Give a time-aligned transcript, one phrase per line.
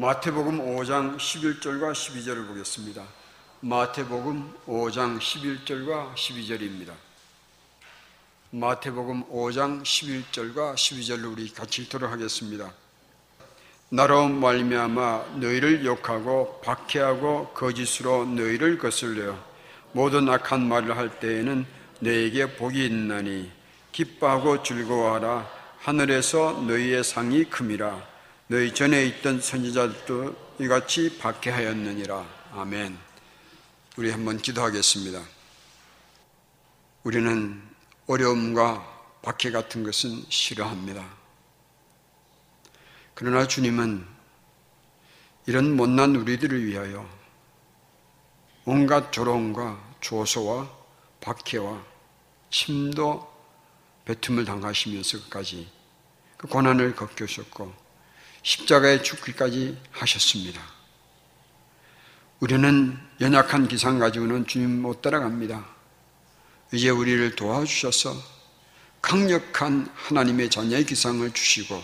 [0.00, 3.02] 마태복음 5장 11절과 12절을 보겠습니다.
[3.62, 6.92] 마태복음 5장 11절과 12절입니다.
[8.52, 12.72] 마태복음 5장 11절과 12절로 우리 같이 읽도록 하겠습니다.
[13.88, 19.36] 나로 말미암아 너희를 욕하고 박해하고 거짓으로 너희를 거슬려
[19.90, 21.66] 모든 악한 말을 할 때에는
[21.98, 23.50] 너에게 복이 있나니
[23.90, 28.17] 기뻐하고 즐거워하라 하늘에서 너희의 상이 큼이라
[28.50, 32.26] 너희 전에 있던 선지자들도 이같이 박해하였느니라.
[32.52, 32.98] 아멘.
[33.98, 35.22] 우리 한번 기도하겠습니다.
[37.02, 37.62] 우리는
[38.06, 41.06] 어려움과 박해 같은 것은 싫어합니다.
[43.12, 44.06] 그러나 주님은
[45.44, 47.06] 이런 못난 우리들을 위하여
[48.64, 50.70] 온갖 조롱과 조소와
[51.20, 51.84] 박해와
[52.48, 53.30] 침도
[54.06, 55.70] 배틈을 당하시면서까지
[56.38, 57.87] 그 고난을 겪으셨고
[58.42, 60.60] 십자가에 죽기까지 하셨습니다.
[62.40, 65.66] 우리는 연약한 기상 가지고는 주님 못 따라갑니다.
[66.72, 68.14] 이제 우리를 도와주셔서
[69.02, 71.82] 강력한 하나님의 자녀의 기상을 주시고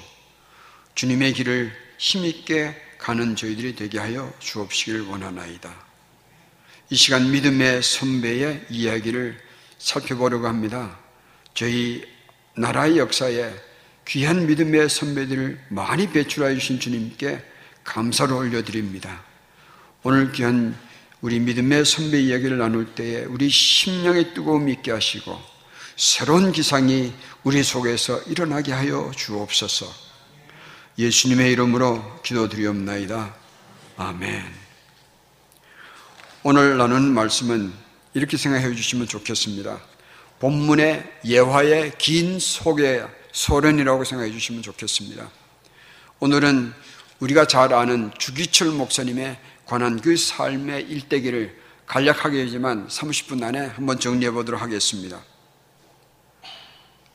[0.95, 5.75] 주님의 길을 힘있게 가는 저희들이 되게 하여 주옵시길 원하나이다.
[6.91, 9.41] 이 시간 믿음의 선배의 이야기를
[9.78, 10.98] 살펴보려고 합니다.
[11.55, 12.05] 저희
[12.56, 13.55] 나라의 역사에
[14.06, 17.42] 귀한 믿음의 선배들을 많이 배출하여 주신 주님께
[17.84, 19.22] 감사를 올려드립니다.
[20.02, 20.77] 오늘 귀한
[21.20, 25.41] 우리 믿음의 선배 이야기를 나눌 때에 우리 심령의 뜨거움이 있게 하시고
[25.97, 29.86] 새로운 기상이 우리 속에서 일어나게 하여 주옵소서.
[30.98, 33.34] 예수님의 이름으로 기도드리옵나이다.
[33.97, 34.44] 아멘.
[36.42, 37.72] 오늘 나눈 말씀은
[38.12, 39.80] 이렇게 생각해 주시면 좋겠습니다.
[40.41, 43.02] 본문의 예화의 긴 소개
[43.35, 45.29] 소련이라고 생각해 주시면 좋겠습니다.
[46.21, 46.73] 오늘은
[47.21, 54.62] 우리가 잘 아는 주기철 목사님의 관한 그 삶의 일대기를 간략하게지만 30분 안에 한번 정리해 보도록
[54.62, 55.21] 하겠습니다.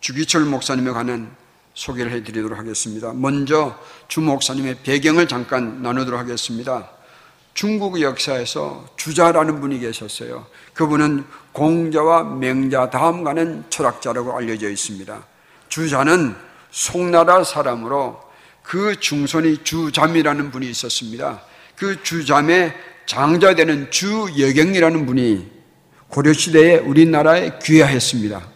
[0.01, 1.35] 주기철 목사님에 관한
[1.73, 3.13] 소개를 해 드리도록 하겠습니다.
[3.13, 3.79] 먼저
[4.09, 6.91] 주 목사님의 배경을 잠깐 나누도록 하겠습니다.
[7.53, 10.47] 중국 역사에서 주자라는 분이 계셨어요.
[10.73, 15.25] 그분은 공자와 맹자 다음 가는 철학자라고 알려져 있습니다.
[15.69, 16.35] 주자는
[16.71, 18.19] 송나라 사람으로
[18.61, 21.41] 그 중손이 주잠이라는 분이 있었습니다.
[21.75, 22.73] 그 주잠의
[23.05, 25.47] 장자되는 주여경이라는 분이
[26.09, 28.47] 고려시대에 우리나라에 귀화했습니다.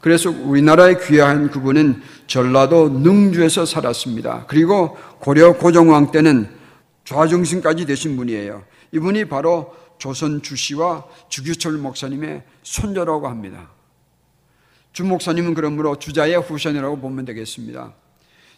[0.00, 4.46] 그래서 우리나라에 귀화한 그분은 전라도 능주에서 살았습니다.
[4.48, 6.48] 그리고 고려 고종왕 때는
[7.04, 8.64] 좌중신까지 되신 분이에요.
[8.92, 13.70] 이분이 바로 조선 주씨와 주규철 목사님의 손자라고 합니다.
[14.94, 17.92] 주 목사님은 그러므로 주자의 후손이라고 보면 되겠습니다.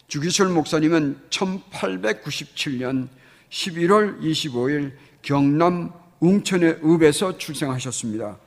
[0.07, 3.07] 주기철 목사님은 1897년
[3.49, 4.91] 11월 25일
[5.23, 8.37] 경남 웅천의 읍에서 출생하셨습니다.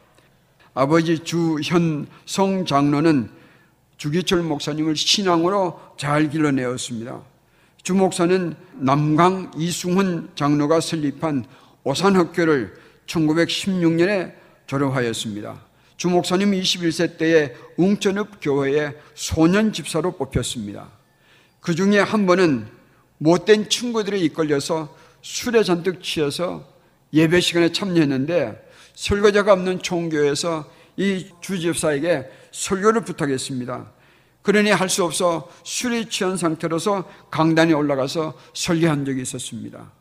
[0.72, 3.28] 아버지 주현성 장로는
[3.96, 7.20] 주기철 목사님을 신앙으로 잘 길러내었습니다.
[7.82, 11.44] 주 목사는 남강 이승훈 장로가 설립한
[11.82, 12.72] 오산학교를
[13.06, 14.32] 1916년에
[14.68, 15.69] 졸업하였습니다.
[16.00, 20.88] 주 목사님 21세 때에 웅천읍 교회의 소년 집사로 뽑혔습니다.
[21.60, 22.66] 그 중에 한 번은
[23.18, 26.66] 못된 친구들에 이끌려서 술에 잔뜩 취해서
[27.12, 33.92] 예배 시간에 참여했는데 설거지가 없는 총교에서 이 주집사에게 설교를 부탁했습니다.
[34.40, 39.92] 그러니 할 수 없어 술이 취한 상태로서 강단에 올라가서 설교한 적이 있었습니다.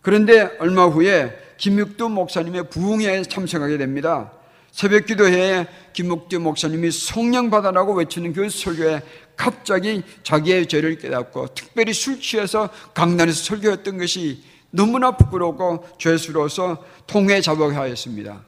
[0.00, 4.32] 그런데 얼마 후에 김육두 목사님의 부흥회에 참석하게 됩니다.
[4.72, 9.02] 새벽 기도회에 김목대 목사님이 성령 받아라고 외치는 그 설교에
[9.36, 18.42] 갑자기 자기의 죄를 깨닫고 특별히 술 취해서 강단에서 설교했던 것이 너무나 부끄럽고 죄스러워서 통회 자복하였습니다.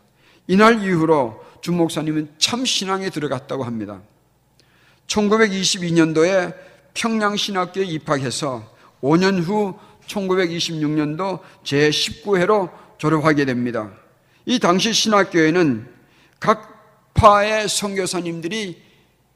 [0.46, 4.00] 이날 이후로 주 목사님은 참 신앙에 들어갔다고 합니다.
[5.06, 6.54] 1922년도에
[6.94, 8.64] 평양신학교에 입학해서
[9.02, 13.90] 5년 후 1926년도 제19회로 졸업하게 됩니다.
[14.46, 15.93] 이 당시 신학교에는
[16.40, 18.82] 각 파의 선교사님들이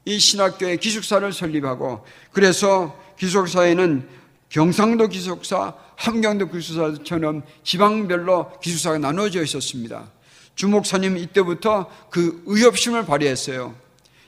[0.05, 4.07] 이 신학교의 기숙사를 설립하고 그래서 기숙사에는
[4.49, 10.09] 경상도 기숙사, 함경도 기숙사처럼 지방별로 기숙사가 나눠져 있었습니다.
[10.55, 13.75] 주목사님 이때부터 그 의협심을 발휘했어요.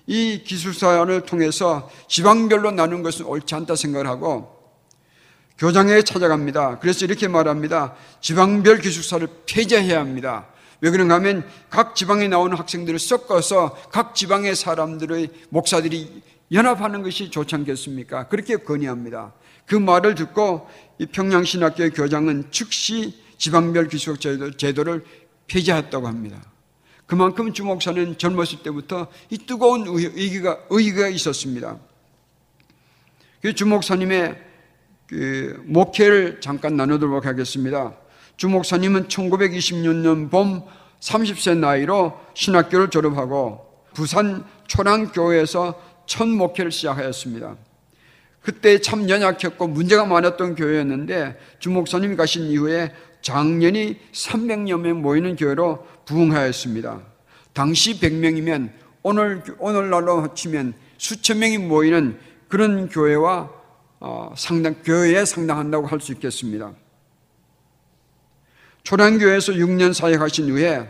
[0.08, 4.62] 이 기숙사를 통해서 지방별로 나눈 것은 옳지 않다 생각을 하고
[5.58, 6.80] 교장에 찾아갑니다.
[6.80, 7.96] 그래서 이렇게 말합니다.
[8.20, 10.48] 지방별 기숙사를 폐지해야 합니다.
[10.82, 17.56] 왜 그런가 하면 각 지방에 나오는 학생들을 섞어서 각 지방의 사람들의 목사들이 연합하는 것이 좋지
[17.56, 18.28] 않겠습니까?
[18.28, 19.34] 그렇게 건의합니다.
[19.66, 20.68] 그 말을 듣고
[20.98, 25.06] 이 평양신학교의 교장은 즉시 지방별 기숙 제도를
[25.48, 26.42] 폐지했다고 합니다.
[27.06, 31.78] 그만큼 주 목사는 젊었을 때부터 이 뜨거운 의기가, 의기가 있었습니다.
[33.42, 34.42] 그주 목사님의
[35.08, 37.94] 그 목회를 잠깐 나누도록 하겠습니다.
[38.42, 40.64] 주 목사님은 1926년 봄
[41.00, 47.56] 30세 나이로 신학교를 졸업하고 부산 초랑교회에서 첫 목회를 시작하였습니다.
[48.42, 52.92] 그때 참 연약했고 문제가 많았던 교회였는데 주 목사님이 가신 이후에
[53.22, 57.00] 작년이 300여 명 모이는 교회로 부흥하였습니다.
[57.54, 58.72] 당시 100명이면
[59.04, 62.18] 오늘, 오늘날로 합치면 수천 명이 모이는
[62.48, 63.52] 그런 교회와
[64.00, 66.74] 어, 상당, 교회에 상당한다고 할 수 있겠습니다.
[68.84, 70.90] 초량교회에서 6년 사역하신 후에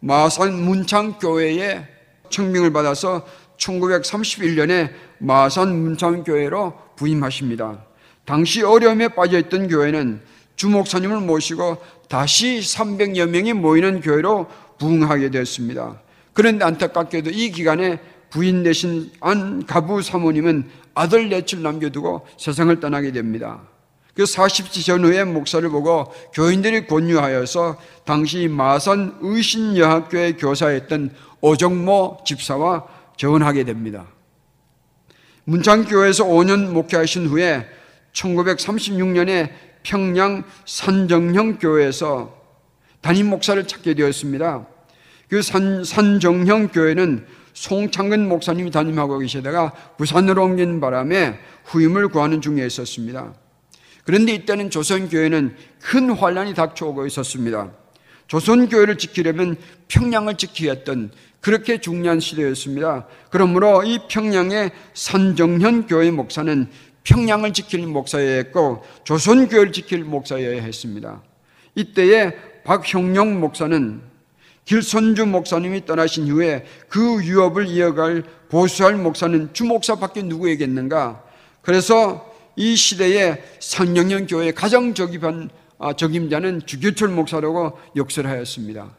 [0.00, 1.86] 마산 문창교회에
[2.30, 3.26] 청명을 받아서
[3.58, 7.84] 1931년에 마산 문창교회로 부임하십니다.
[8.24, 10.20] 당시 어려움에 빠져있던 교회는
[10.56, 11.78] 주목사님을 모시고
[12.08, 14.46] 다시 300여 명이 모이는 교회로
[14.78, 16.00] 부흥하게 되었습니다.
[16.32, 18.00] 그런데 안타깝게도 이 기간에
[18.30, 23.60] 부인 되신 안 가부 사모님은 아들 넷을 남겨두고 세상을 떠나게 됩니다.
[24.14, 32.86] 그 40지 전후의 목사를 보고 교인들이 권유하여서 당시 마산 의신여학교의 교사였던 오정모 집사와
[33.16, 34.06] 재혼하게 됩니다.
[35.44, 37.66] 문창교회에서 5년 목회하신 후에
[38.12, 39.50] 1936년에
[39.82, 42.36] 평양 산정형 교회에서
[43.00, 44.66] 담임 목사를 찾게 되었습니다.
[45.28, 53.34] 그 산, 산정형 교회는 송창근 목사님이 담임하고 계시다가 부산으로 옮긴 바람에 후임을 구하는 중에 있었습니다.
[54.04, 57.70] 그런데 이때는 조선교회는 큰 환란이 닥쳐오고 있었습니다.
[58.26, 59.56] 조선교회를 지키려면
[59.88, 61.10] 평양을 지키야 했던
[61.40, 63.06] 그렇게 중요한 시대였습니다.
[63.30, 66.68] 그러므로 이 평양의 산정현 교회 목사는
[67.04, 71.22] 평양을 지킬 목사여야 했고 조선교회를 지킬 목사여야 했습니다.
[71.74, 72.32] 이때에
[72.64, 74.00] 박형용 목사는
[74.64, 81.24] 길선주 목사님이 떠나신 후에 그 유업을 이어갈 보수할 목사는 주목사밖에 누구에겠는가?
[81.62, 84.94] 그래서 이 시대에 상영현 교회의 가장
[85.78, 88.96] 아, 적임자는 주교철 목사라고 역설하였습니다.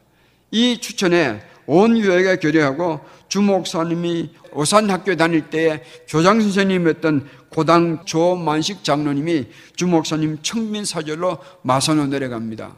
[0.50, 8.84] 이 추천에 온 교회가 결의하고 주 목사님이 오산 학교 다닐 때에 교장 선생님이었던 고당 조만식
[8.84, 9.46] 장로님이
[9.76, 12.76] 주 목사님 청민 사절로 마산으로 내려갑니다.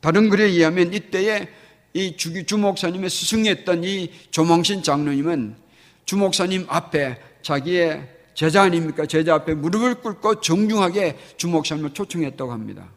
[0.00, 1.48] 다른 글에 의하면 이때에
[1.94, 5.56] 이 주, 주 목사님의 스승이었던 이 조망신 장로님은
[6.04, 9.04] 주 목사님 앞에 자기의 제자 아닙니까?
[9.04, 12.88] 제자 앞에 무릎을 꿇고 정중하게 주 목사님을 초청했다고 합니다.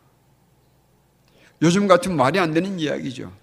[1.63, 3.33] 요즘 같은 말이 안 되는 이야기죠.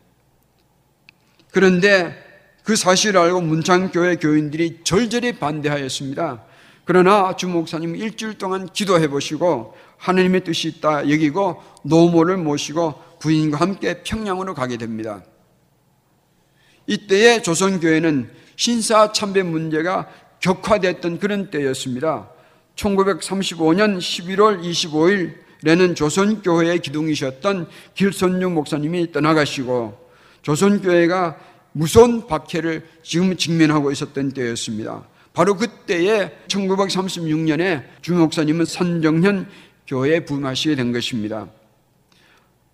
[1.50, 2.16] 그런데
[2.62, 6.44] 그 사실을 알고 문창교회 교인들이 절절히 반대하였습니다.
[6.84, 14.04] 그러나 주 목사님 일주일 동안 기도해 보시고 하나님의 뜻이 있다 여기고 노모를 모시고 부인과 함께
[14.04, 15.24] 평양으로 가게 됩니다.
[16.86, 20.08] 이때에 조선교회는 신사 참배 문제가
[20.40, 22.28] 격화됐던 그런 때였습니다.
[22.76, 30.08] 1935년 11월 25일에는 조선교회의 기둥이셨던 길선육 목사님이 떠나가시고
[30.42, 31.38] 조선교회가
[31.72, 35.04] 무서운 박해를 지금 직면하고 있었던 때였습니다.
[35.32, 39.46] 바로 그때에 1936년에 주 목사님은 선정현
[39.86, 41.48] 교회에 부임하시게 된 것입니다.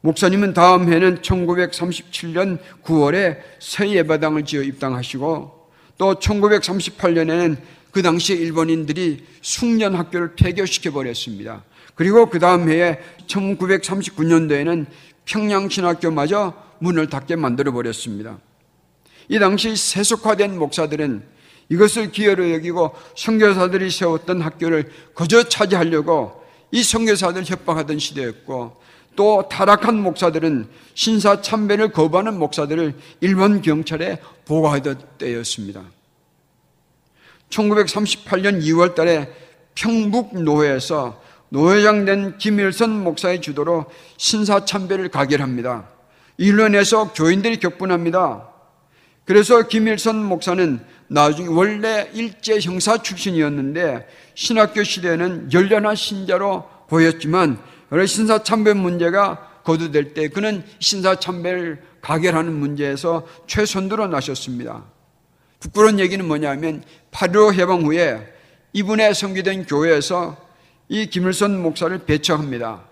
[0.00, 5.53] 목사님은 다음 해는 1937년 9월에 새 예배당을 지어 입당하시고
[5.98, 7.56] 또 1938년에는
[7.90, 11.64] 그 당시 일본인들이 숙련 학교를 폐교시켜 버렸습니다.
[11.94, 12.98] 그리고 그 다음 해에
[13.28, 14.86] 1939년도에는
[15.24, 18.38] 평양신학교마저 문을 닫게 만들어 버렸습니다.
[19.28, 21.22] 이 당시 세속화된 목사들은
[21.68, 28.76] 이것을 기회로 여기고 선교사들이 세웠던 학교를 거저 차지하려고 이 선교사들 협박하던 시대였고
[29.16, 35.82] 또 타락한 목사들은 신사 참배를 거부하는 목사들을 일본 경찰에 보고하던 때였습니다.
[37.50, 39.32] 1938년 2월 달에
[39.74, 45.88] 평북 노회에서 노회장 된 김일선 목사의 주도로 신사 참배를 가결합니다.
[46.36, 48.48] 일련에서 교인들이 격분합니다.
[49.24, 57.58] 그래서 김일선 목사는 나중에 원래 일제 형사 출신이었는데 신학교 시대에는 열렬한 신자로 보였지만
[58.06, 64.84] 신사 참배 문제가 거두될 때 그는 신사 참배를 가결하는 문제에서 최선두로 나셨습니다.
[65.60, 68.34] 부끄러운 얘기는 뭐냐면 8.15 해방 후에
[68.74, 70.36] 이분의 성기된 교회에서
[70.88, 72.82] 이 김일선 목사를 배척합니다.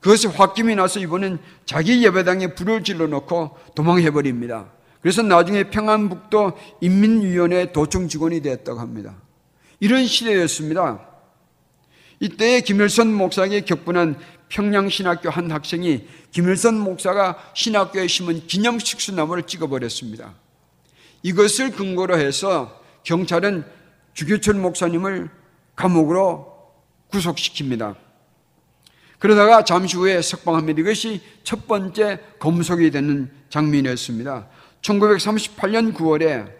[0.00, 4.66] 그것이 홧김이 나서 이분은 자기 예배당에 불을 질러 놓고 도망해버립니다.
[5.02, 9.16] 그래서 나중에 평안북도 인민위원회 도청 직원이 되었다고 합니다.
[9.80, 11.15] 이런 시대였습니다.
[12.20, 14.18] 이때 김일선 목사에게 격분한
[14.48, 20.34] 평양신학교 한 학생이 김일선 목사가 신학교에 심은 기념식수나무를 찍어버렸습니다.
[21.22, 23.64] 이것을 근거로 해서 경찰은
[24.14, 25.28] 주교철 목사님을
[25.74, 26.54] 감옥으로
[27.10, 27.96] 구속시킵니다.
[29.18, 30.80] 그러다가 잠시 후에 석방합니다.
[30.80, 34.48] 이것이 첫 번째 검속이 되는 장면이었습니다.
[34.82, 36.52] 1938년 9월에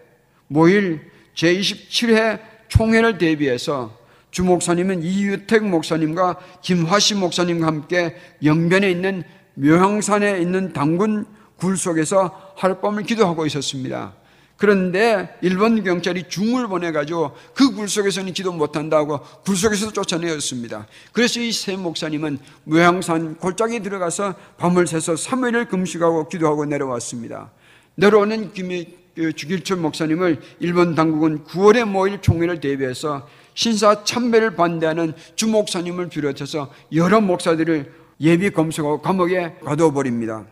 [0.47, 3.97] 모일 제27회 총회를 대비해서
[4.31, 9.23] 주 목사님은 이유택 목사님과 김화시 목사님과 함께 영변에 있는
[9.55, 14.13] 묘향산에 있는 당군 굴 속에서 하룻밤을 기도하고 있었습니다.
[14.57, 20.87] 그런데 일본 경찰이 중을 보내가지고 그 굴 속에서는 기도 못한다고 굴 속에서 쫓아내었습니다.
[21.13, 27.51] 그래서 이 세 목사님은 무향산 골짜기 들어가서 밤을 새서 3일을 금식하고 기도하고 내려왔습니다.
[27.95, 36.09] 내려오는 김그 주길철 목사님을 일본 당국은 9월에 모일 총회를 대비해서 신사 참배를 반대하는 주 목사님을
[36.09, 40.45] 비롯해서 여러 목사들을 예비 검색하고 감옥에 가둬버립니다.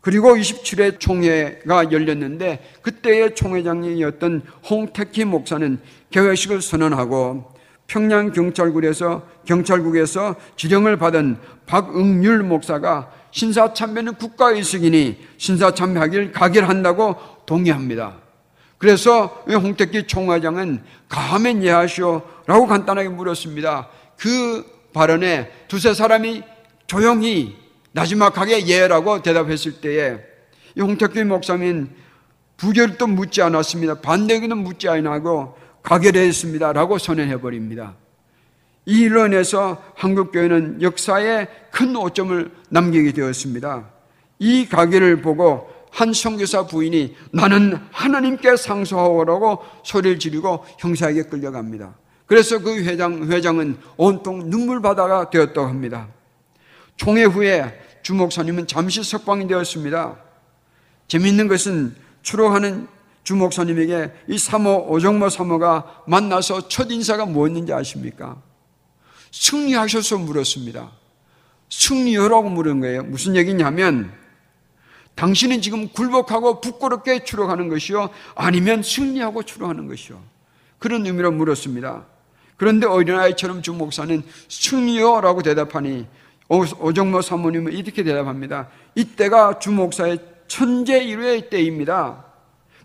[0.00, 5.78] 그리고 27회 총회가 열렸는데 그때의 총회장이었던 홍택희 목사는
[6.10, 7.52] 개회식을 선언하고
[7.86, 11.36] 평양 경찰국에서 경찰국에서 지령을 받은
[11.66, 18.16] 박응률 목사가 신사참배는 국가의식이니 신사참배하길 가결한다고 동의합니다.
[18.78, 23.88] 그래서 홍택기 총회장은 가면 예하시오라고 간단하게 물었습니다.
[24.16, 26.42] 그 발언에 두세 사람이
[26.86, 27.56] 조용히
[27.92, 30.18] 나지막하게 예라고 대답했을 때에
[30.76, 31.90] 이 홍택기 목사님
[32.56, 34.00] 부결도 묻지 않았습니다.
[34.00, 37.94] 반대기는 묻지 않고 가결했습니다라고 선언해 버립니다.
[38.86, 43.88] 이 일로 인해서 한국교회는 역사에 큰 오점을 남기게 되었습니다.
[44.38, 51.94] 이 가결을 보고 한 선교사 부인이 나는 하나님께 상소하오라고 소리를 지르고 형사에게 끌려갑니다.
[52.26, 56.08] 그래서 그 회장, 회장은 온통 눈물바다가 되었다고 합니다.
[56.96, 60.16] 총회 후에 주목사님은 잠시 석방이 되었습니다.
[61.08, 62.86] 재미있는 것은 추록하는
[63.24, 68.40] 주목사님에게 이 사모, 오정모 사모가 만나서 첫 인사가 뭐였는지 아십니까?
[69.30, 70.90] 승리하셔서 물었습니다.
[71.68, 73.04] 승리요라고 물은 거예요.
[73.04, 74.12] 무슨 얘기냐면,
[75.14, 78.10] 당신은 지금 굴복하고 부끄럽게 추록하는 것이요?
[78.34, 80.20] 아니면 승리하고 추록하는 것이요?
[80.78, 82.06] 그런 의미로 물었습니다.
[82.56, 86.06] 그런데 어린아이처럼 주 목사는 승리요 라고 대답하니
[86.48, 88.68] 오정모 사모님은 이렇게 대답합니다.
[88.94, 90.18] 이때가 주 목사의
[90.48, 92.24] 천재 일회의 때입니다.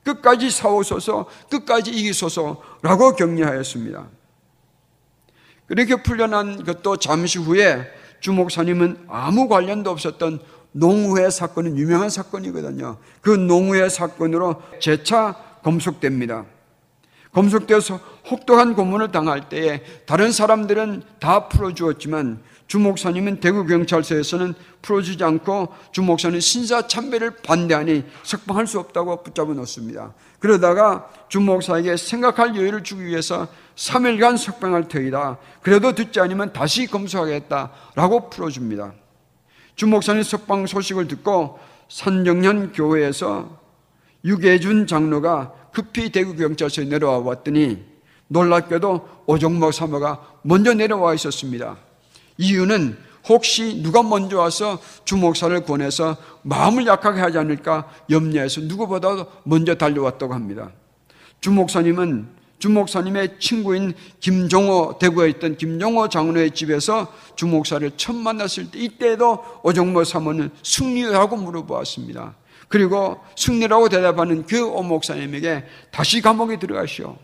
[0.04, 4.08] 끝까지 싸우소서, 끝까지 이기소서라고 격려하였습니다.
[5.67, 7.88] 그렇게 풀려난 것도 잠시 후에
[8.19, 10.39] 주 목사님은 아무 관련도 없었던
[10.72, 12.98] 농우회 사건은 유명한 사건이거든요.
[13.22, 16.45] 그 농우회 사건으로 재차 검속됩니다.
[17.31, 25.74] 검속되어서 혹독한 고문을 당할 때에 다른 사람들은 다 풀어주었지만 주 목사님은 대구 경찰서에서는 풀어주지 않고
[25.91, 30.13] 주 목사는 신사 참배를 반대하니 석방할 수 없다고 붙잡아 놓습니다.
[30.39, 35.38] 그러다가 주 목사에게 생각할 여유를 주기 위해서 3일간 석방할 터이다.
[35.62, 38.93] 그래도 듣지 않으면 다시 검소하겠다라고 풀어줍니다.
[39.75, 43.60] 주 목사님 석방 소식을 듣고 산정년 교회에서
[44.24, 47.84] 유계준 장로가 급히 대구 경찰서에 내려와 왔더니
[48.27, 51.77] 놀랍게도 오종목 사모가 먼저 내려와 있었습니다.
[52.38, 60.34] 이유는 혹시 누가 먼저 와서 주목사를 권해서 마음을 약하게 하지 않을까 염려해서 누구보다도 먼저 달려왔다고
[60.34, 60.72] 합니다.
[61.42, 70.04] 주목사님은 주목사님의 친구인 김종호 대구에 있던 김종호 장로의 집에서 주목사를 처음 만났을 때 이때도 오정모
[70.04, 72.36] 사모는 승리라고 물어보았습니다.
[72.68, 77.18] 그리고 승리라고 대답하는 그 오목사님에게 다시 감옥에 들어가시오.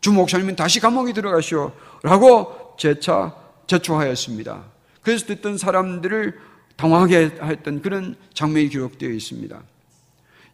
[0.00, 1.72] 주목사님은 다시 감옥에 들어가시오.
[2.02, 3.34] 라고 재차
[3.66, 4.64] 제초하였습니다.
[5.02, 6.38] 그래서 듣던 사람들을
[6.76, 9.62] 당황하게 했던 그런 장면이 기록되어 있습니다.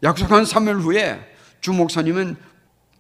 [0.02, 1.21] 약속한 3일 후에
[1.61, 2.37] 주 목사님은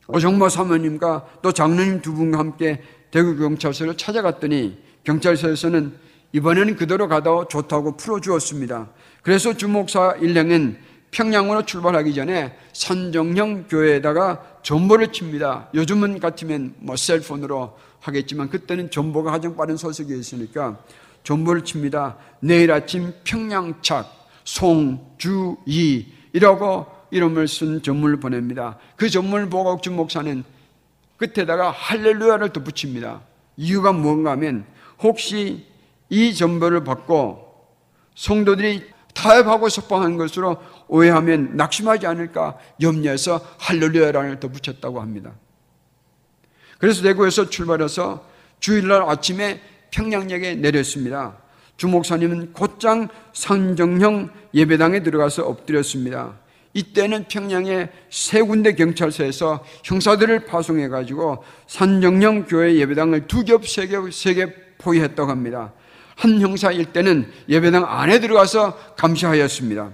[0.08, 5.94] 오정모 사모님과 또 장로님 두 분과 함께 대구 경찰서를 찾아갔더니 경찰서에서는
[6.32, 8.88] 이번에는 그대로 가다 좋다고 풀어주었습니다.
[9.22, 10.78] 그래서 주 목사 일행은
[11.10, 15.68] 평양으로 출발하기 전에 산정형 교회에다가 전보를 칩니다.
[15.74, 20.78] 요즘은 같으면 뭐 셀폰으로 하겠지만 그때는 전보가 가장 빠른 소식이었으니까
[21.22, 22.16] 전보를 칩니다.
[22.40, 24.06] 내일 아침 평양착
[24.44, 28.78] 송주이 이라고 이름을 쓴 전문을 보냅니다.
[28.96, 30.44] 그 전문을 보고 옥준 목사는
[31.16, 33.20] 끝에다가 할렐루야를 덧붙입니다.
[33.56, 34.64] 이유가 뭔가 하면
[35.00, 35.66] 혹시
[36.08, 37.52] 이 전보를 받고
[38.14, 40.56] 성도들이 타협하고 석방한 것으로
[40.88, 45.32] 오해하면 낙심하지 않을까 염려해서 할렐루야를 덧붙였다고 합니다.
[46.82, 48.26] 그래서 대구에서 출발해서
[48.58, 49.60] 주일날 아침에
[49.92, 51.36] 평양역에 내렸습니다.
[51.76, 56.40] 주 목사님은 곧장 상정형 예배당에 들어가서 엎드렸습니다.
[56.74, 64.12] 이때는 평양의 세 군데 경찰서에서 형사들을 파송해 가지고 산정령 교회 예배당을 두 겹, 세 겹,
[64.12, 65.72] 세 겹 포위했다고 합니다.
[66.16, 69.92] 한 형사일 때는 예배당 안에 들어가서 감시하였습니다.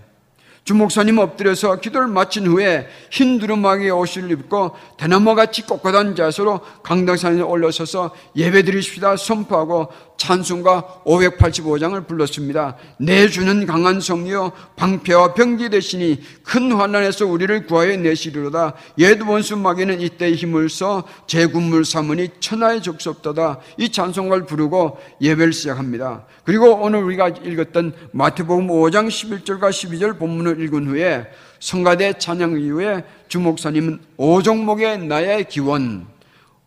[0.69, 8.65] 주목사님 엎드려서 기도를 마친 후에 흰 두루마기 옷을 입고 대나무같이 꼿꼿한 자세로 강당산에 올라서서 예배
[8.65, 12.77] 드리십시다 선포하고 찬송가 585장을 불렀습니다.
[12.99, 18.75] 내주는 강한 성이요 방패와 병기 되시니 큰 환난에서 우리를 구하여 내시리로다.
[18.99, 23.61] 옛 원수 마귀는 이때 힘을 써 제군물 삼으니 천하의 적섭도다.
[23.79, 26.27] 이 찬송가를 부르고 예배를 시작합니다.
[26.45, 31.27] 그리고 오늘 우리가 읽었던 마태복음 5장 11절과 12절 본문을 읽은 후에
[31.61, 36.07] 성가대 찬양 이후에 주목사님은 오종목의 나의 기원,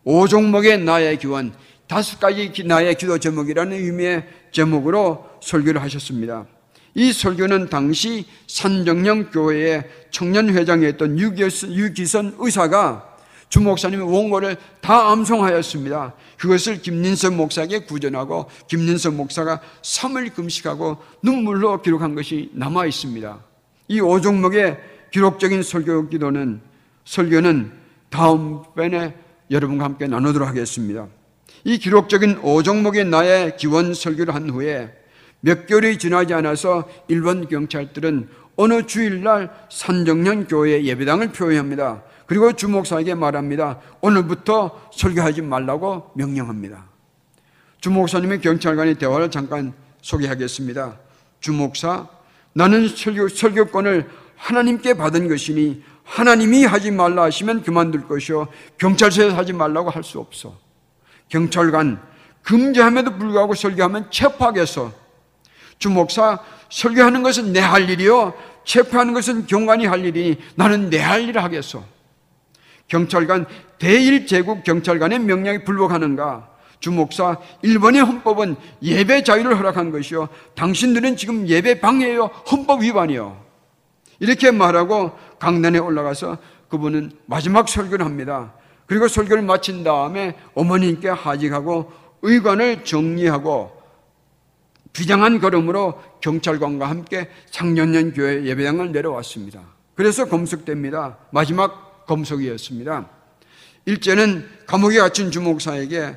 [0.04, 1.52] 오종목의 나의 기원,
[1.86, 6.46] 다섯 가지 나의 기도 제목이라는 의미의 제목으로 설교를 하셨습니다.
[6.94, 13.12] 이 설교는 당시 산정령 교회의 청년회장이었던 유기선 의사가
[13.48, 16.14] 주 목사님의 원고를 다 암송하였습니다.
[16.38, 23.51] 그것을 김민석 목사에게 구전하고 김민석 목사가 3일 금식하고 눈물로 기록한 것이 남아 있습니다.
[23.88, 24.78] 이 오종목의
[25.10, 26.60] 기록적인 설교 기도는
[27.04, 27.72] 설교는
[28.10, 29.14] 다음 번에
[29.50, 31.08] 여러분과 함께 나누도록 하겠습니다.
[31.64, 34.92] 이 기록적인 오종목의 나의 기원 설교를 한 후에
[35.40, 42.02] 몇 개월이 지나지 않아서 일본 경찰들은 어느 주일날 산정령 교회 예배당을 표현합니다.
[42.26, 43.80] 그리고 주목사에게 말합니다.
[44.00, 46.86] 오늘부터 설교하지 말라고 명령합니다.
[47.80, 49.72] 주목사님의 경찰관의 대화를 잠깐
[50.02, 50.98] 소개하겠습니다.
[51.40, 52.08] 주목사,
[52.52, 58.48] 나는 설교, 설교권을 하나님께 받은 것이니 하나님이 하지 말라 하시면 그만둘 것이요.
[58.78, 60.58] 경찰서에서 하지 말라고 할 수 없어.
[61.28, 62.02] 경찰관
[62.42, 64.92] 금지함에도 불구하고 설교하면 체포하겠어.
[65.78, 66.40] 주목사
[66.70, 68.34] 설교하는 것은 내 할 일이요.
[68.64, 71.84] 체포하는 것은 경관이 할 일이니 나는 내 할 일을 하겠어.
[72.88, 73.46] 경찰관
[73.78, 76.51] 대일 제국 경찰관의 명령에 불복하는가?
[76.82, 80.28] 주목사 일본의 헌법은 예배 자유를 허락한 것이요.
[80.54, 82.26] 당신들은 지금 예배 방해요.
[82.50, 83.40] 헌법 위반이요.
[84.18, 88.52] 이렇게 말하고 강단에 올라가서 그분은 마지막 설교를 합니다.
[88.86, 91.92] 그리고 설교를 마친 다음에 어머님께 하직하고
[92.22, 93.80] 의관을 정리하고
[94.92, 99.60] 비장한 걸음으로 경찰관과 함께 창년년 교회 예배당을 내려왔습니다.
[99.94, 101.16] 그래서 검색됩니다.
[101.30, 103.08] 마지막 검속이었습니다.
[103.86, 106.16] 일제는 감옥에 갇힌 주목사에게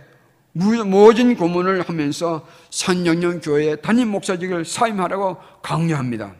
[0.56, 6.34] 모진 고문을 하면서 산영년 교회 담임 목사직을 사임하라고 강요합니다.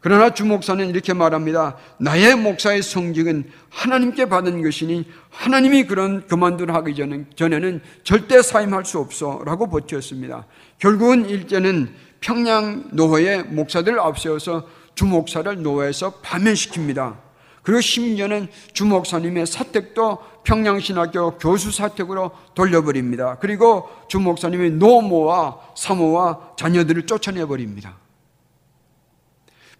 [0.00, 1.76] 그러나 주목사는 이렇게 말합니다.
[1.98, 6.94] 나의 목사의 성직은 하나님께 받은 것이니 하나님이 그런 그만두를 하기
[7.36, 10.46] 전에는 절대 사임할 수 없어 라고 버텼습니다.
[10.78, 17.16] 결국은 일제는 평양 노회의 목사들을 앞세워서 주목사를 노회에서 파면시킵니다.
[17.62, 23.38] 그리고 심지어는 주목사님의 사택도 평양신학교 교수 사택으로 돌려버립니다.
[23.40, 27.96] 그리고 주목사님의 노모와 사모와 자녀들을 쫓아내버립니다.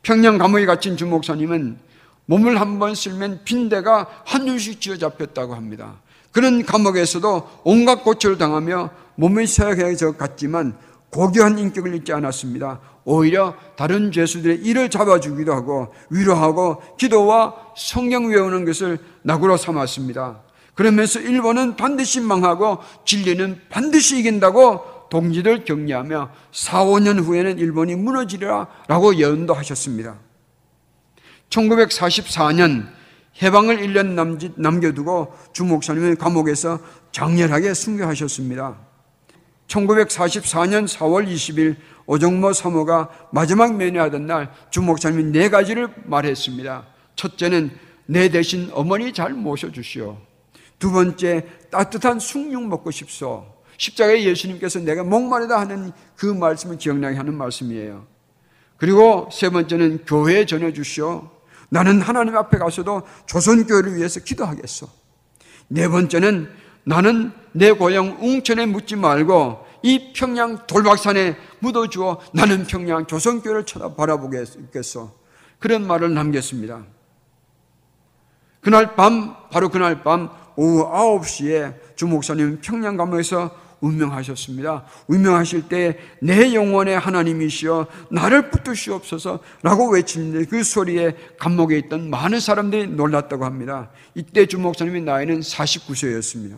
[0.02, 1.78] 평양 감옥에 갇힌 주목사님은
[2.26, 5.96] 몸을 한 번 쓸면 빈대가 한 줄씩 쥐어 잡혔다고 합니다.
[6.32, 10.76] 그는 감옥에서도 온갖 고초를 당하며 몸이 쇠약해져 갔지만
[11.10, 12.80] 고귀한 인격을 잃지 않았습니다.
[13.04, 20.40] 오히려 다른 죄수들의 일을 잡아주기도 하고 위로하고 기도와 성경 외우는 것을 낙으로 삼았습니다.
[20.74, 29.14] 그러면서 일본은 반드시 망하고 진리는 반드시 이긴다고 동지들 격려하며 4, 5년 후에는 일본이 무너지리라 라고
[29.14, 30.18] 예언도 하셨습니다.
[31.50, 32.88] 1944년
[33.42, 36.80] 해방을 1년 남겨두고 주 목사님은 감옥에서
[37.12, 38.76] 장렬하게 순교하셨습니다.
[39.68, 46.86] 1944년 4월 20일 오정모 사모가 마지막 면회하던 날 주 목사님이 네 가지를 말했습니다.
[47.16, 47.70] 첫째는
[48.06, 50.33] 내 대신 어머니 잘 모셔주시오.
[50.78, 53.46] 두 번째 따뜻한 숭늉 먹고 싶소.
[53.76, 58.06] 십자가에 예수님께서 내가 목마르다 하는 그 말씀을 기억나게 하는 말씀이에요.
[58.76, 61.30] 그리고 세 번째는 교회에 전해 주시오.
[61.70, 64.86] 나는 하나님 앞에 가서도 조선교회를 위해서 기도하겠어.
[65.68, 66.50] 네 번째는
[66.84, 75.12] 나는 내 고향 웅천에 묻지 말고 이 평양 돌박산에 묻어주어 나는 평양 조선교회를 쳐다 바라보겠어.
[75.58, 76.84] 그런 말을 남겼습니다.
[78.60, 84.84] 그날 밤, 바로 그날 밤 오후 9시에 주 목사님 평양 감옥에서 운명하셨습니다.
[85.08, 92.86] 운명하실 때 내 영혼의 하나님이시여 나를 붙드시옵소서 라고 외치는데 그 소리에 감옥에 있던 많은 사람들이
[92.86, 93.90] 놀랐다고 합니다.
[94.14, 96.56] 이때 주 목사님의 나이는 49세였습니다.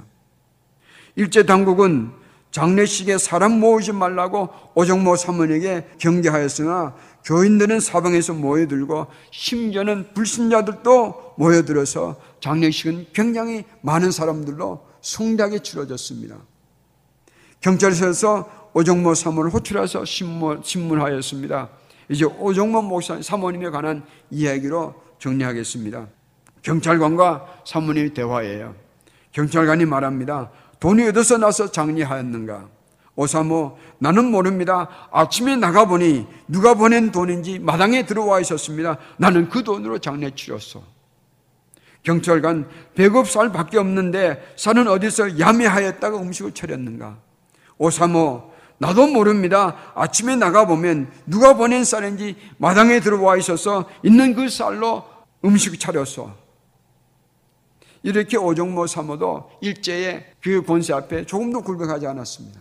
[1.17, 2.13] 일제 당국은
[2.57, 13.65] 장례식에 사람 모으지 말라고 오정모 사모에게 경계하였으나 교인들은 사방에서 모여들고 심지어는 불신자들도 모여들어서 장례식은 굉장히
[13.83, 16.39] 많은 사람들로 성대하게 치러졌습니다.
[17.61, 21.69] 경찰서에서 오정모 사모를 호출해서 신문, 신문하였습니다.
[22.09, 26.07] 이제 오정모 목사 사모님에 관한 이야기로 정리하겠습니다.
[26.63, 28.75] 경찰관과 사모님의 대화예요.
[29.33, 30.51] 경찰관이 말합니다.
[30.81, 32.69] 돈이 어디서 나서 장례하였는가?
[33.17, 34.89] 오사모, 나는 모릅니다.
[35.11, 38.99] 아침에 나가보니 누가 보낸 돈인지 마당에 들어와 있었습니다.
[39.17, 40.83] 나는 그 돈으로 장례 치렀어.
[42.03, 47.17] 경찰관, 배급살 밖에 없는데 쌀은 어디서 야매하였다가 음식을 차렸는가?
[47.79, 49.77] 오사모, 나도 모릅니다.
[49.95, 55.05] 아침에 나가보면 누가 보낸 쌀인지 마당에 들어와 있어서 있는 그 쌀로
[55.45, 56.46] 음식을 차렸어.
[58.07, 62.61] 이렇게 오종모 사모도 일제의 그 권세 앞에 조금도 굴복하지 않았습니다.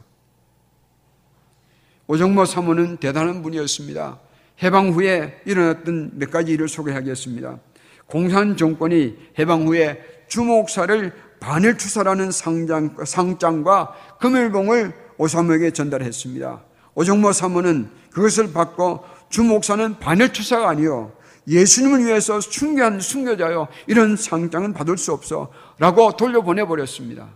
[2.08, 4.20] 오종모 사모는 대단한 분이었습니다.
[4.64, 7.60] 해방 후에 일어났던 몇 가지 일을 소개하겠습니다.
[8.08, 16.64] 공산 정권이 해방 후에 주목사를 반일 추사라는 상장, 상장과 금일봉을 오사모에게 전달했습니다.
[16.96, 21.12] 오종모 사모는 그것을 받고 주목사는 반일 추사가 아니요
[21.48, 23.68] 예수님을 위해서 순교한 순교자요.
[23.88, 25.52] 이런 상장은 받을 수 없어.
[25.78, 27.30] 라고 돌려보내 버렸습니다.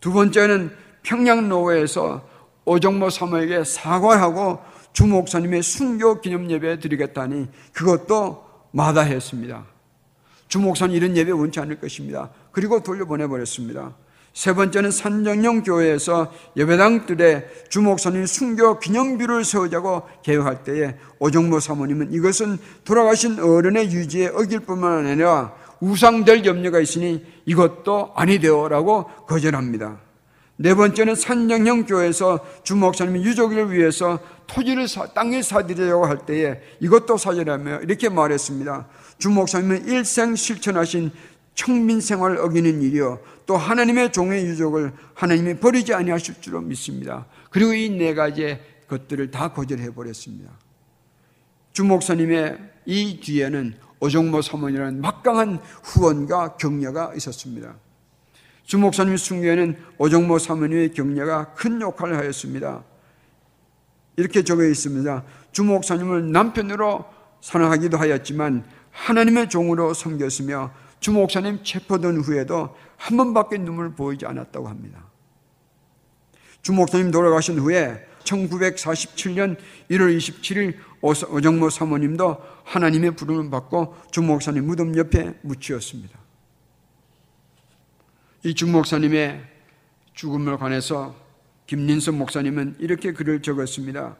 [0.00, 2.26] 두 번째는 평양노회에서
[2.64, 4.60] 오정모 사모에게 사과하고
[4.92, 9.64] 주목사님의 순교 기념 예배 드리겠다니 그것도 마다했습니다.
[10.48, 12.30] 주목사는 이런 예배 원치 않을 것입니다.
[12.52, 13.94] 그리고 돌려보내 버렸습니다.
[14.32, 23.40] 세 번째는 산정령 교회에서 예배당들의 주목사님 순교 기념비를 세우자고 계획할 때에 오정모 사모님은 이것은 돌아가신
[23.40, 29.98] 어른의 유지에 어길 뿐만 아니라 우상될 염려가 있으니 이것도 아니되어라고 거절합니다.
[30.60, 37.80] 네 번째는 산정형 교회에서 주목사님이 유족을 위해서 토지를 사, 땅을 사드리려고 할 때에 이것도 사절하며
[37.82, 38.88] 이렇게 말했습니다.
[39.18, 41.12] 주목사님은 일생 실천하신
[41.54, 47.24] 청민 생활을 어기는 일이요 또 하나님의 종의 유족을 하나님이 버리지 아니하실 줄로 믿습니다.
[47.50, 50.50] 그리고 이 네 가지의 것들을 다 거절해 버렸습니다.
[51.72, 57.76] 주 목사님의 이 뒤에는 오종모 사모님이라는 막강한 후원과 격려가 있었습니다.
[58.64, 62.84] 주 목사님 순교에는 오종모 사모님의 격려가 큰 역할을 하였습니다.
[64.16, 65.24] 이렇게 적어 있습니다.
[65.52, 67.06] 주 목사님을 남편으로
[67.40, 75.04] 사랑하기도 하였지만 하나님의 종으로 섬겼으며 주 목사님 체포된 후에도 한 번밖에 눈물 보이지 않았다고 합니다.
[76.62, 79.56] 주 목사님 돌아가신 후에 1947년
[79.90, 86.18] 1월 27일 오정모 사모님도 하나님의 부름을 받고 주 목사님 무덤 옆에 묻히었습니다.
[88.44, 89.44] 이 주 목사님의
[90.14, 91.14] 죽음을 관해서
[91.66, 94.16] 김린선 목사님은 이렇게 글을 적었습니다.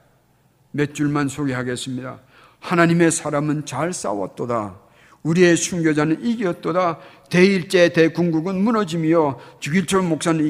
[0.70, 2.20] 몇 줄만 소개하겠습니다.
[2.60, 4.78] 하나님의 사람은 잘 싸웠도다.
[5.22, 6.98] 우리의 순교자는 이겼도다.
[7.30, 10.44] 대일제 대궁국은 무너지며 주길철 목사는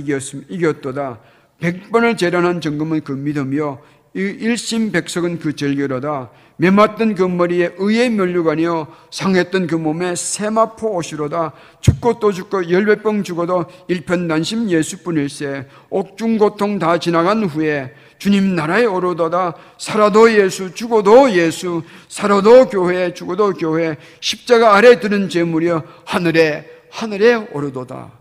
[0.49, 1.21] 이겼도다.
[1.59, 3.81] 백번을 재련한 정금은 그 믿음이요
[4.15, 6.31] 일심백석은 그 절개로다.
[6.57, 11.53] 메맞던 그 머리에 의의 면류관이요 상했던 그 몸에 세마포 옷이로다.
[11.81, 15.69] 죽고 또 죽고 열몇 죽어도 일편단심 예수뿐일세.
[15.91, 19.55] 옥중 고통 다 지나간 후에 주님 나라에 오르도다.
[19.79, 28.13] 살아도 예수, 죽어도 예수, 살아도 교회, 죽어도 교회, 십자가 아래 드는 재물이여 하늘에, 하늘에 오르도다.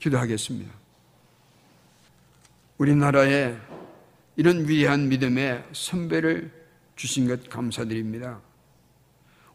[0.00, 0.72] 기도하겠습니다.
[2.76, 3.56] 우리나라에
[4.36, 6.52] 이런 위대한 믿음의 선배를
[6.94, 8.40] 주신 것 감사드립니다.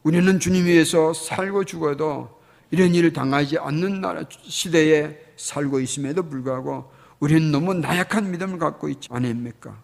[0.01, 2.41] 우리는 주님 위해서 살고 죽어도
[2.71, 6.91] 이런 일을 당하지 않는 나라 시대에 살고 있음에도 불구하고
[7.23, 9.81] 우리는 너무 나약한 믿음을 갖고 있지 않습니까?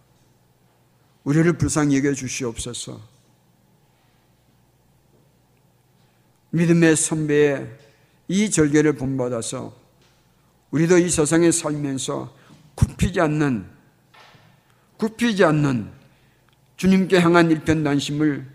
[1.24, 3.00] 우리를 불쌍히 여겨 주시옵소서.
[6.50, 7.78] 믿음의 선배의
[8.28, 9.74] 이 절개를 본받아서
[10.70, 12.36] 우리도 이 세상에 살면서
[12.74, 13.66] 굽히지 않는
[14.98, 15.90] 굽히지 않는
[16.76, 18.46] 주님께 향한 일편단심을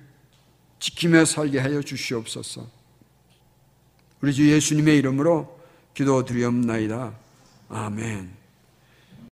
[0.77, 2.69] 지키며 살게 하여 주시옵소서.
[4.21, 5.59] 우리 주 예수님의 이름으로
[5.95, 7.15] 기도드리옵나이다.
[7.69, 8.34] 아멘.